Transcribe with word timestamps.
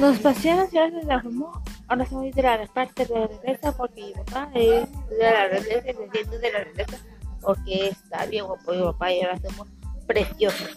Nos 0.00 0.18
paseamos 0.18 0.72
y 0.72 0.78
ahora 0.78 1.00
se 1.00 1.06
transformó. 1.06 1.62
Ahora 1.88 2.06
soy 2.06 2.30
de 2.32 2.42
la 2.42 2.66
parte 2.66 3.06
de 3.06 3.18
la 3.20 3.26
realeza 3.26 3.76
porque 3.76 4.02
mi 4.02 4.12
papá 4.12 4.50
es 4.54 5.08
de 5.08 5.18
la 5.18 5.48
realeza 5.48 5.90
y 5.90 6.38
de 6.38 6.52
la 6.52 6.58
realeza 6.64 6.98
porque 7.40 7.88
está 7.88 8.26
bien 8.26 8.46
guapo 8.46 8.72
mi 8.72 8.82
papá 8.82 9.12
y 9.12 9.22
ahora 9.22 9.38
somos 9.38 9.68
preciosos. 10.06 10.76